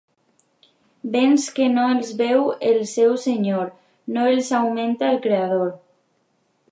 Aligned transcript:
Béns 1.15 1.43
que 1.57 1.67
no 1.73 1.83
els 1.97 2.09
veu 2.21 2.49
el 2.69 2.81
seu 2.93 3.13
senyor, 3.25 3.69
no 4.15 4.23
els 4.31 4.49
augmenta 4.61 5.11
el 5.13 5.21
Creador. 5.27 5.71